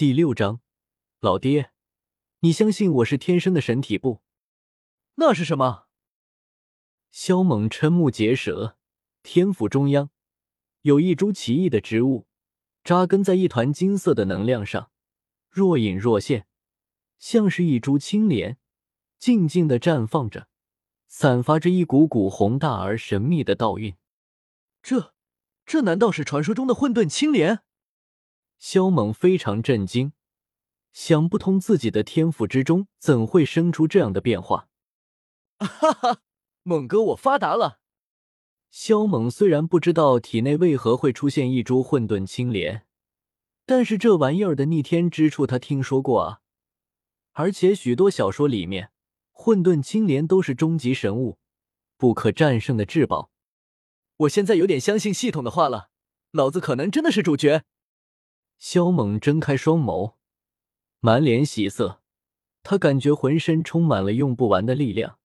[0.00, 0.62] 第六章，
[1.20, 1.72] 老爹，
[2.38, 4.22] 你相信我是天生的神体不？
[5.16, 5.88] 那是什么？
[7.10, 8.78] 萧猛瞠目结舌，
[9.22, 10.08] 天府中央
[10.80, 12.26] 有一株奇异的植物，
[12.82, 14.90] 扎根在一团金色的能量上，
[15.50, 16.46] 若隐若现，
[17.18, 18.56] 像是一株青莲，
[19.18, 20.48] 静静的绽放着，
[21.08, 23.94] 散发着一股股宏大而神秘的道韵。
[24.82, 25.12] 这，
[25.66, 27.60] 这难道是传说中的混沌青莲？
[28.60, 30.12] 萧猛非常震惊，
[30.92, 34.68] 想不通自己的天赋之中怎会生出这样的变化。
[35.58, 36.20] 哈哈，
[36.62, 37.80] 猛哥，我发达了！
[38.70, 42.86] 萧猛虽然不知道体内为何会出现一株混沌青莲，
[43.64, 46.40] 但是这玩意儿的逆天之处他听说过啊，
[47.32, 48.92] 而且许多小说里面
[49.32, 51.38] 混沌青莲都是终极神物，
[51.96, 53.30] 不可战胜的至宝。
[54.18, 55.88] 我现在有点相信系统的话了，
[56.30, 57.64] 老子可能真的是主角。
[58.60, 60.16] 萧猛睁开双眸，
[61.00, 62.02] 满脸喜色。
[62.62, 65.18] 他感觉浑身充满了用不完的力量。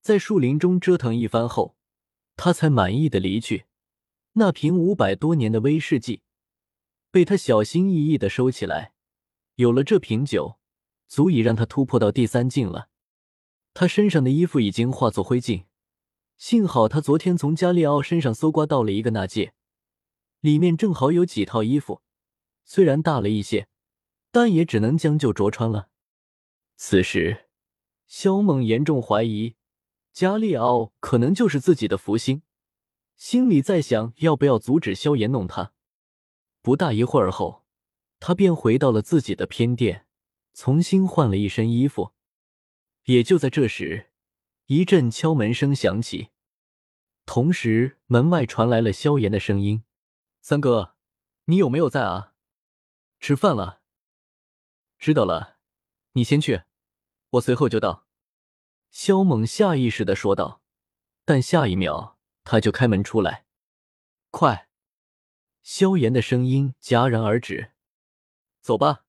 [0.00, 1.74] 在树林中折腾一番后，
[2.36, 3.64] 他才满意的离去。
[4.34, 6.22] 那瓶五百多年的威士忌
[7.10, 8.92] 被他小心翼翼的收起来。
[9.56, 10.56] 有了这瓶酒，
[11.08, 12.88] 足以让他突破到第三境了。
[13.72, 15.64] 他身上的衣服已经化作灰烬，
[16.36, 19.54] 幸好他昨天从加利奥身上搜刮到了一个纳戒，
[20.38, 22.00] 里面正好有几套衣服。
[22.64, 23.68] 虽然大了一些，
[24.30, 25.90] 但也只能将就着穿了。
[26.76, 27.46] 此时，
[28.06, 29.54] 萧猛严重怀疑
[30.12, 32.42] 加利奥可能就是自己的福星，
[33.16, 35.72] 心里在想要不要阻止萧炎弄他。
[36.62, 37.64] 不大一会儿后，
[38.18, 40.06] 他便回到了自己的偏殿，
[40.52, 42.12] 重新换了一身衣服。
[43.04, 44.10] 也就在这时，
[44.66, 46.30] 一阵敲门声响起，
[47.26, 49.84] 同时门外传来了萧炎的声音
[50.40, 50.94] ：“三哥，
[51.44, 52.32] 你有没有在啊？”
[53.26, 53.80] 吃饭了，
[54.98, 55.56] 知道了，
[56.12, 56.64] 你先去，
[57.30, 58.06] 我随后就到。
[58.90, 60.60] 萧猛下意识的说道，
[61.24, 63.46] 但下一秒他就开门出来。
[64.30, 64.68] 快！
[65.62, 67.72] 萧炎的声音戛然而止。
[68.60, 69.06] 走吧。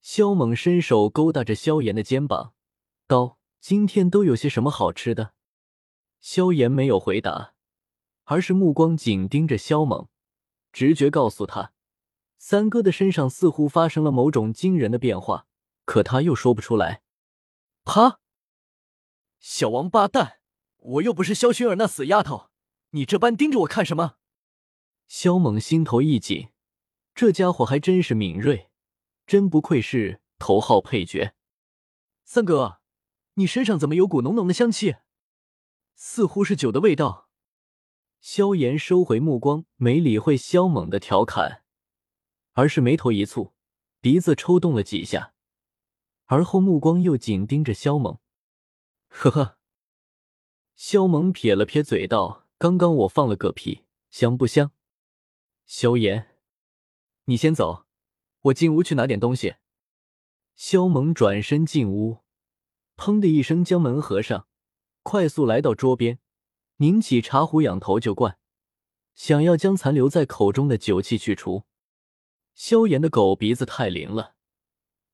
[0.00, 2.54] 萧猛伸手勾搭着萧炎的肩膀，
[3.08, 5.34] 道：“今天都有些什么好吃的？”
[6.22, 7.54] 萧炎没有回答，
[8.26, 10.08] 而是目光紧盯着萧猛，
[10.70, 11.72] 直觉告诉他。
[12.44, 15.46] 三哥的身上似乎发生了某种惊人的变化，
[15.84, 17.00] 可他又说不出来。
[17.84, 18.18] 啪！
[19.38, 20.40] 小王八蛋，
[20.78, 22.50] 我又不是萧薰儿那死丫头，
[22.90, 24.16] 你这般盯着我看什么？
[25.06, 26.48] 萧猛心头一紧，
[27.14, 28.72] 这家伙还真是敏锐，
[29.24, 31.34] 真不愧是头号配角。
[32.24, 32.80] 三哥，
[33.34, 34.96] 你身上怎么有股浓浓的香气？
[35.94, 37.28] 似乎是酒的味道。
[38.20, 41.61] 萧炎收回目光，没理会萧猛的调侃。
[42.52, 43.52] 而是眉头一蹙，
[44.00, 45.32] 鼻子抽动了几下，
[46.26, 48.18] 而后目光又紧盯着萧猛。
[49.08, 49.58] 呵呵，
[50.74, 54.72] 萧猛撇了撇嘴道：“刚刚我放了个屁，香不香？”
[55.64, 56.36] 萧炎，
[57.24, 57.86] 你先走，
[58.42, 59.56] 我进屋去拿点东西。
[60.54, 62.18] 萧猛转身进屋，
[62.96, 64.46] 砰的一声将门合上，
[65.02, 66.18] 快速来到桌边，
[66.76, 68.38] 拧起茶壶，仰头就灌，
[69.14, 71.64] 想要将残留在口中的酒气去除。
[72.54, 74.34] 萧炎的狗鼻子太灵了，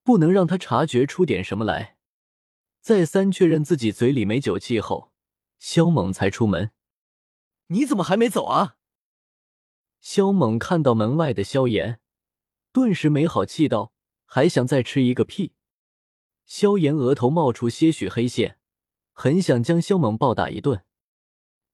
[0.03, 1.97] 不能让他察觉出点什么来。
[2.81, 5.13] 再三确认自己嘴里没酒气后，
[5.59, 6.71] 萧猛才出门。
[7.69, 8.77] 你怎么还没走啊？
[10.01, 12.01] 萧猛看到门外的萧炎，
[12.73, 13.93] 顿时没好气道
[14.25, 15.53] ：“还想再吃一个屁？”
[16.47, 18.59] 萧炎额头冒出些许黑线，
[19.13, 20.85] 很想将萧猛暴打一顿。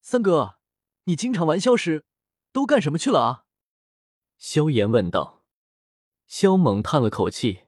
[0.00, 0.58] 三哥，
[1.04, 2.04] 你经常玩消失，
[2.50, 3.44] 都干什么去了啊？
[4.36, 5.43] 萧炎问道。
[6.36, 7.60] 萧猛叹了口气，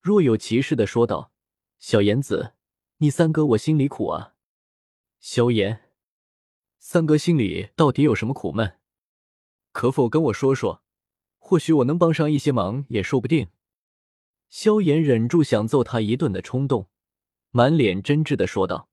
[0.00, 1.32] 若有其事的说道
[1.78, 2.54] ：“小炎子，
[2.96, 4.32] 你三哥我心里苦啊。”
[5.20, 5.90] 萧炎，
[6.78, 8.78] 三哥心里到底有什么苦闷？
[9.70, 10.82] 可否跟我说说？
[11.36, 13.48] 或许我能帮上一些忙，也说不定。
[14.48, 16.88] 萧炎忍住想揍他一顿的冲动，
[17.50, 18.88] 满脸真挚的说道。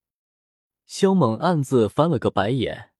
[0.86, 2.92] 萧猛暗自翻了个白眼，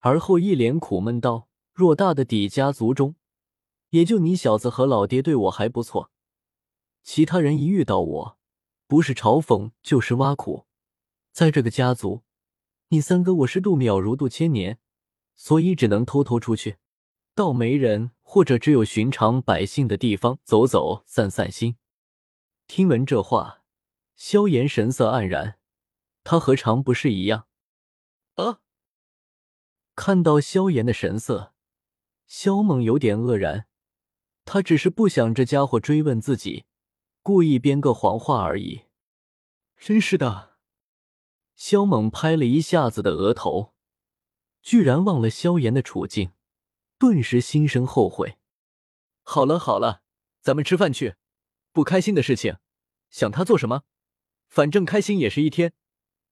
[0.00, 3.14] 而后一脸苦闷道：“偌大的底家族中。”
[3.90, 6.10] 也就你小子和老爹对我还不错，
[7.02, 8.38] 其他人一遇到我，
[8.86, 10.66] 不是嘲讽就是挖苦。
[11.32, 12.22] 在这个家族，
[12.88, 14.78] 你三哥我是度秒如度千年，
[15.36, 16.76] 所以只能偷偷出去，
[17.34, 21.76] 到没人或者只有寻常百姓的地方走走，散散心。
[22.66, 23.62] 听闻这话，
[24.16, 25.58] 萧炎神色黯然，
[26.24, 27.46] 他何尝不是一样？
[28.34, 28.60] 啊！
[29.94, 31.54] 看到萧炎的神色，
[32.26, 33.66] 萧猛有点愕然。
[34.50, 36.64] 他只是不想这家伙追问自己，
[37.22, 38.84] 故意编个谎话而已。
[39.76, 40.56] 真是的，
[41.54, 43.74] 萧猛拍了一下子的额头，
[44.62, 46.32] 居然忘了萧炎的处境，
[46.96, 48.38] 顿时心生后悔。
[49.22, 50.00] 好了好了，
[50.40, 51.16] 咱们吃饭去。
[51.72, 52.56] 不开心的事情，
[53.10, 53.82] 想他做什么？
[54.48, 55.74] 反正开心也是一天，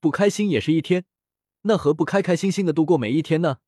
[0.00, 1.04] 不开心也是一天，
[1.64, 3.58] 那何不开开心心的度过每一天呢？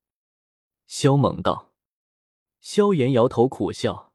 [0.87, 1.75] 萧猛道。
[2.61, 4.08] 萧炎摇头苦笑，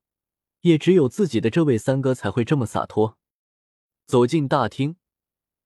[0.64, 3.18] 也只有自己的这位三哥才会这么洒脱。
[4.06, 4.98] 走进大厅，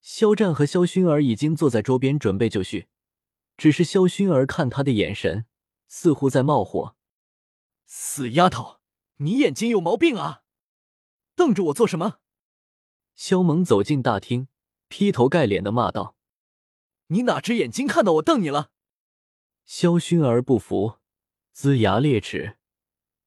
[0.02, 2.88] 肖战和萧薰儿已经坐在桌边准备就绪，
[3.58, 5.46] 只是萧薰儿看他的眼神
[5.88, 6.96] 似乎在冒火。
[7.86, 8.80] 死丫头，
[9.18, 10.44] 你眼睛有毛病啊！
[11.36, 12.20] 瞪着我做什么？
[13.16, 14.48] 肖萌走进大厅，
[14.88, 16.16] 劈头盖脸的骂道
[17.08, 18.72] ：“你哪只眼睛看到我瞪你了？”
[19.64, 20.98] 萧薰儿不服，
[21.56, 22.58] 龇牙咧齿。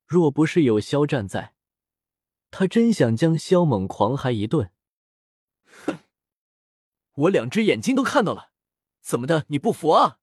[0.06, 1.54] 若不是有肖战在，
[2.50, 4.72] 他真想将肖猛狂嗨一顿。
[5.64, 5.98] 哼，
[7.12, 8.52] 我两只眼睛都看到了，
[9.00, 9.44] 怎么的？
[9.48, 10.18] 你不服啊？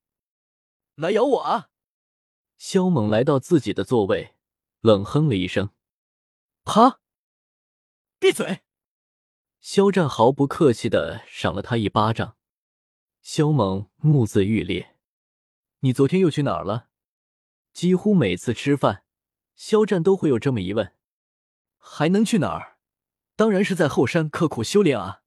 [0.96, 1.70] 来咬我啊！
[2.58, 4.36] 肖猛来到自己的座位，
[4.82, 5.70] 冷哼了一声
[6.66, 7.00] ：“啪！”
[8.20, 8.62] 闭嘴！
[9.60, 12.36] 肖战毫不客气的赏了他一巴掌。
[13.22, 14.96] 肖猛目眦欲裂
[15.82, 16.90] ：“你昨天又去哪儿了？”
[17.74, 19.04] 几乎每次吃饭。
[19.54, 20.96] 肖战都会有这么一问，
[21.78, 22.78] 还能去哪儿？
[23.36, 25.22] 当然是在后山刻苦修炼啊！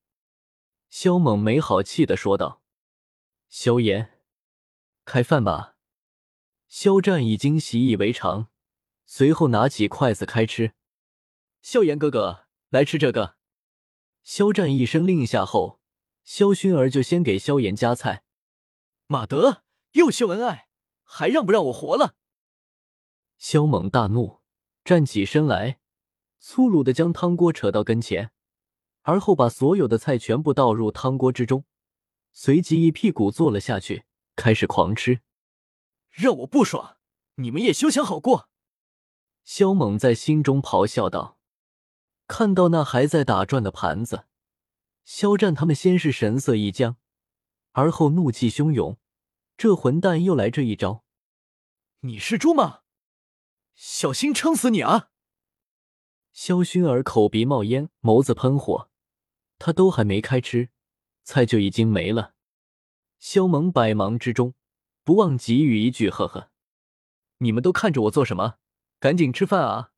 [0.89, 2.63] 肖猛没好气的说道。
[3.49, 4.21] 萧炎，
[5.05, 5.77] 开饭吧。
[6.69, 8.49] 肖战已经习以为常，
[9.05, 10.75] 随后拿起筷子开吃。
[11.63, 13.37] 萧炎哥哥，来吃这个。
[14.23, 15.81] 肖战一声令下后，
[16.23, 18.25] 萧薰儿就先给萧炎夹菜。
[19.07, 20.69] 马德，又秀恩爱，
[21.03, 22.15] 还让不让我活了？
[23.37, 24.41] 萧猛大怒，
[24.85, 25.80] 站起身来，
[26.41, 28.33] 粗鲁的将汤锅扯到跟前，
[29.03, 31.67] 而后把所有的菜全部倒入汤锅之中，
[32.33, 34.05] 随即一屁股坐了下去，
[34.35, 35.21] 开始狂吃。
[36.09, 36.97] 让我不爽，
[37.35, 38.49] 你们也休想好过！
[39.45, 41.39] 肖猛在心中咆哮道。
[42.27, 44.25] 看到那还在打转的盘子，
[45.05, 46.97] 肖战他们先是神色一僵，
[47.73, 48.99] 而后怒气汹涌，
[49.59, 51.05] 这混蛋又来这一招！
[52.01, 52.81] 你是猪吗？
[53.75, 55.10] 小心撑死你啊！
[56.33, 58.89] 萧薰儿口鼻冒烟，眸子喷火，
[59.59, 60.71] 他都还没开吃，
[61.23, 62.35] 菜就已经没了。
[63.19, 64.55] 萧猛百忙之中，
[65.05, 66.51] 不忘给予一句：“呵呵，
[67.39, 68.55] 你们都看着我做什么？
[68.99, 69.93] 赶紧吃饭啊！”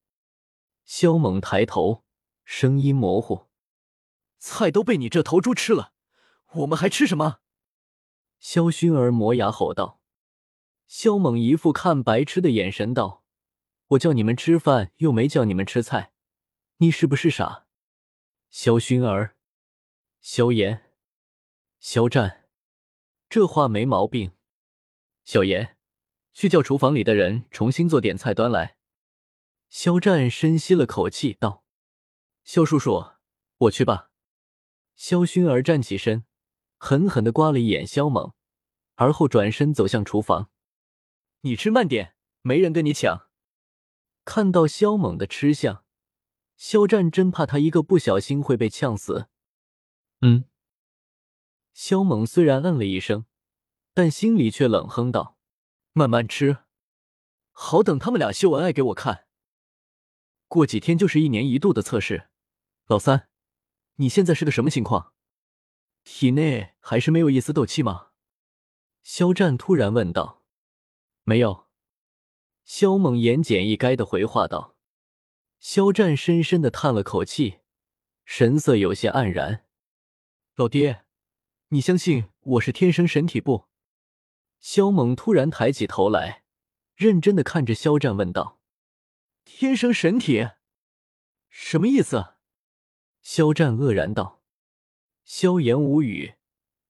[0.85, 2.05] 萧猛抬头，
[2.45, 3.49] 声音模糊
[4.39, 5.93] ：“菜都被你这头猪吃了，
[6.55, 7.39] 我们还吃什么？”
[8.41, 10.01] 萧薰儿磨牙吼道。
[10.89, 13.23] 萧猛一副看白痴的眼神道。
[13.89, 16.12] 我叫你们吃饭，又没叫你们吃菜，
[16.83, 17.69] 你是不是傻？
[18.51, 19.37] 萧薰儿、
[20.21, 20.91] 萧炎、
[21.79, 22.49] 肖战，
[23.29, 24.33] 这话没毛病。
[25.23, 25.77] 小炎，
[26.33, 28.79] 去叫厨房里的人重新做点菜端来。
[29.69, 31.65] 肖战深吸了口气道
[32.43, 33.13] ：“肖叔叔，
[33.59, 34.11] 我去吧。”
[34.97, 36.25] 萧薰儿站起身，
[36.79, 38.33] 狠狠的刮了一眼萧猛，
[38.97, 40.51] 而后转身走向厨房
[41.43, 43.29] ：“你吃慢点，没人跟你抢。”
[44.27, 45.82] 看到萧猛的吃相，
[46.57, 49.29] 肖战真怕他一个不小心会被呛死。
[50.21, 50.45] 嗯，
[51.73, 53.27] 肖猛虽然嗯了一声，
[53.93, 55.37] 但心里却冷哼道
[55.93, 56.59] ：“慢慢吃，
[57.51, 59.27] 好等他们俩秀恩爱给我看。
[60.47, 62.29] 过几天就是一年一度的测试。
[62.87, 63.29] 老三，
[63.97, 65.13] 你现在是个什么情况？
[66.05, 68.09] 体内还是没有一丝斗气吗？”
[69.03, 70.45] 肖战突然问道。
[71.25, 71.67] “没有。”
[72.65, 74.72] 肖猛言简意赅的回话道
[75.63, 77.61] ：“肖战深深的叹了口气，
[78.25, 79.65] 神色有些黯然。
[80.57, 81.05] 老爹，
[81.69, 83.69] 你相信我是天生神体不？”
[84.59, 86.43] 肖猛突然抬起头来，
[86.97, 88.59] 认真的看着肖战问道
[89.47, 90.51] ：“天生神体，
[91.49, 92.35] 什么意思？”
[93.23, 94.43] 肖战愕然道
[95.23, 96.35] ：“萧炎无语，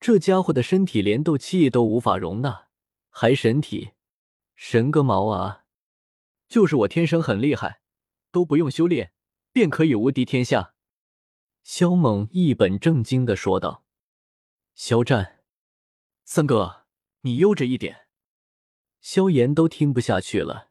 [0.01, 2.69] 这家伙的身体连斗气都无法容纳，
[3.11, 3.91] 还神体？
[4.55, 5.67] 神个毛啊！”
[6.49, 7.82] 就是我天生很厉害，
[8.33, 9.13] 都不用修炼
[9.53, 10.75] 便可以无敌天下。”
[11.63, 13.85] 萧猛一本正经的说道。
[14.75, 15.45] 肖战，
[16.25, 16.87] 三哥，
[17.21, 18.09] 你悠着一点。
[19.01, 20.71] 萧炎都听不下去了，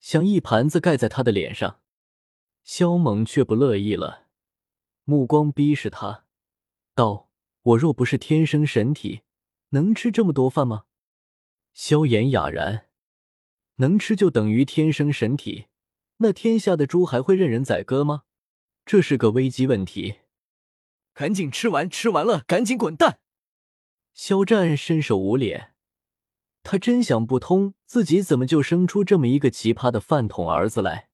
[0.00, 1.80] 想一盘子盖在他的脸上。
[2.64, 4.26] 萧猛却不乐意了，
[5.04, 6.24] 目光逼视他，
[6.94, 7.30] 道
[7.62, 9.22] ：“我若不是天生神体，
[9.68, 10.86] 能吃这么多饭吗？”
[11.72, 12.88] 萧炎哑然。
[13.76, 15.66] 能吃就等于天生神体，
[16.18, 18.22] 那天下的猪还会任人宰割吗？
[18.84, 20.16] 这是个危机问题。
[21.12, 23.18] 赶紧吃完，吃完了赶紧滚蛋！
[24.14, 25.74] 肖战伸手捂脸，
[26.62, 31.08] 他真想不通自己怎么就生出这么一个奇葩的饭桶儿子来。